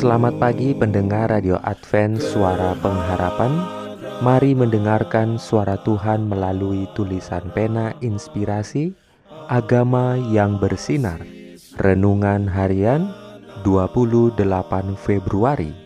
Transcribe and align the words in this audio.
Selamat 0.00 0.40
pagi 0.40 0.72
pendengar 0.72 1.28
Radio 1.28 1.60
Advent 1.60 2.24
Suara 2.24 2.72
Pengharapan. 2.80 3.52
Mari 4.24 4.56
mendengarkan 4.56 5.36
suara 5.36 5.76
Tuhan 5.76 6.24
melalui 6.24 6.88
tulisan 6.96 7.52
pena 7.52 7.92
inspirasi 8.00 8.96
Agama 9.44 10.16
yang 10.32 10.56
bersinar. 10.56 11.20
Renungan 11.76 12.48
harian 12.48 13.12
28 13.60 14.40
Februari 14.96 15.76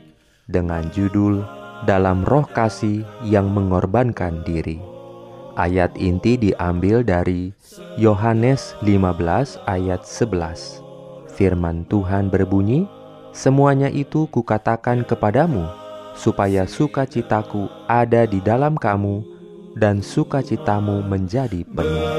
Dengan 0.46 0.86
judul 0.94 1.42
Dalam 1.82 2.22
Roh 2.22 2.46
Kasih 2.46 3.02
yang 3.26 3.50
Mengorbankan 3.50 4.46
Diri. 4.46 4.78
Ayat 5.58 5.90
inti 5.98 6.38
diambil 6.38 7.02
dari 7.02 7.50
Yohanes 7.98 8.78
15 8.78 9.58
ayat 9.66 10.06
11 10.06 11.34
Firman 11.34 11.82
Tuhan 11.90 12.30
berbunyi 12.30 12.86
Semuanya 13.34 13.90
itu 13.90 14.30
kukatakan 14.30 15.02
kepadamu 15.02 15.66
supaya 16.14 16.70
sukacitaku 16.70 17.66
ada 17.90 18.30
di 18.30 18.38
dalam 18.38 18.78
kamu 18.78 19.26
dan 19.74 19.98
sukacitamu 19.98 21.02
menjadi 21.02 21.66
penuh. 21.66 22.14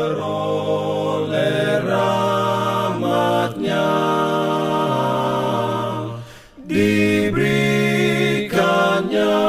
diberikannya 6.75 9.39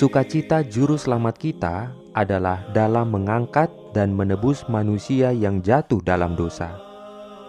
Sukacita 0.03 0.67
juru 0.67 0.99
selamat 0.99 1.39
kita 1.39 1.95
adalah 2.11 2.67
dalam 2.75 3.15
mengangkat 3.15 3.71
dan 3.95 4.11
menebus 4.11 4.67
manusia 4.67 5.31
yang 5.31 5.63
jatuh 5.63 6.03
dalam 6.03 6.35
dosa. 6.35 6.75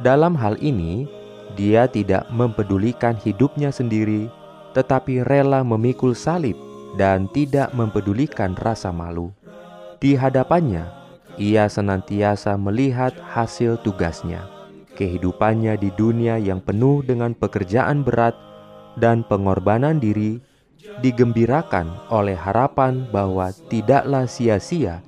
Dalam 0.06 0.38
hal 0.38 0.62
ini, 0.62 1.10
dia 1.58 1.90
tidak 1.90 2.30
mempedulikan 2.30 3.18
hidupnya 3.18 3.74
sendiri, 3.74 4.30
tetapi 4.78 5.26
rela 5.26 5.66
memikul 5.66 6.14
salib 6.14 6.54
dan 6.94 7.26
tidak 7.34 7.74
mempedulikan 7.74 8.54
rasa 8.54 8.94
malu. 8.94 9.34
Di 9.98 10.14
hadapannya, 10.14 10.86
ia 11.42 11.66
senantiasa 11.66 12.54
melihat 12.54 13.18
hasil 13.34 13.82
tugasnya, 13.82 14.46
kehidupannya 14.94 15.74
di 15.82 15.90
dunia 15.98 16.38
yang 16.38 16.62
penuh 16.62 17.02
dengan 17.02 17.34
pekerjaan 17.34 18.06
berat 18.06 18.38
dan 19.02 19.26
pengorbanan 19.26 19.98
diri 19.98 20.53
digembirakan 21.00 21.90
oleh 22.12 22.36
harapan 22.36 23.08
bahwa 23.12 23.52
tidaklah 23.72 24.28
sia-sia 24.28 25.00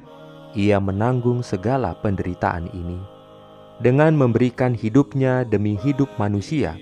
ia 0.56 0.80
menanggung 0.80 1.44
segala 1.44 1.94
penderitaan 2.00 2.72
ini. 2.72 2.98
Dengan 3.84 4.16
memberikan 4.16 4.72
hidupnya 4.72 5.44
demi 5.44 5.76
hidup 5.76 6.08
manusia, 6.16 6.80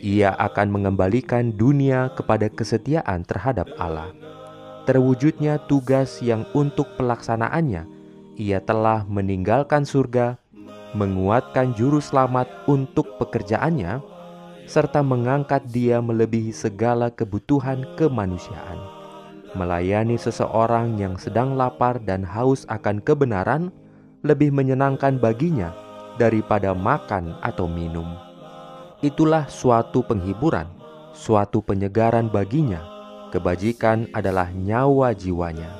ia 0.00 0.32
akan 0.40 0.72
mengembalikan 0.72 1.52
dunia 1.52 2.08
kepada 2.16 2.48
kesetiaan 2.48 3.28
terhadap 3.28 3.68
Allah. 3.76 4.08
Terwujudnya 4.88 5.60
tugas 5.68 6.24
yang 6.24 6.48
untuk 6.56 6.96
pelaksanaannya, 6.96 7.84
ia 8.40 8.58
telah 8.64 9.04
meninggalkan 9.04 9.84
surga, 9.84 10.40
menguatkan 10.96 11.76
juru 11.76 12.00
selamat 12.00 12.48
untuk 12.64 13.20
pekerjaannya, 13.20 14.00
serta 14.70 15.02
mengangkat 15.02 15.66
dia 15.66 15.98
melebihi 15.98 16.54
segala 16.54 17.10
kebutuhan 17.10 17.82
kemanusiaan. 17.98 18.78
Melayani 19.58 20.14
seseorang 20.14 20.94
yang 20.94 21.18
sedang 21.18 21.58
lapar 21.58 21.98
dan 21.98 22.22
haus 22.22 22.62
akan 22.70 23.02
kebenaran 23.02 23.74
lebih 24.22 24.54
menyenangkan 24.54 25.18
baginya 25.18 25.74
daripada 26.22 26.70
makan 26.70 27.34
atau 27.42 27.66
minum. 27.66 28.06
Itulah 29.02 29.50
suatu 29.50 30.06
penghiburan, 30.06 30.70
suatu 31.18 31.66
penyegaran 31.66 32.30
baginya. 32.30 32.78
Kebajikan 33.34 34.06
adalah 34.14 34.54
nyawa 34.54 35.18
jiwanya. 35.18 35.70